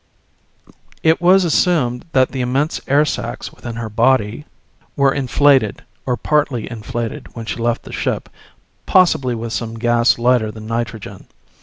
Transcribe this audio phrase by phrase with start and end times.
[1.03, 4.45] It was assumed that immense air sacs within her body
[4.95, 8.27] were inflated or partly inflated when she left the ship,
[8.87, 11.27] possibly with some gas lighter than nitrogen.